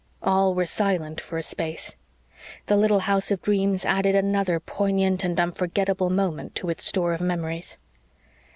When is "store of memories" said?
6.85-7.77